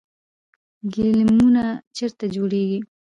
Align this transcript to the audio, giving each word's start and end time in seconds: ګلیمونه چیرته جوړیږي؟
ګلیمونه 0.93 1.63
چیرته 1.95 2.25
جوړیږي؟ 2.35 2.79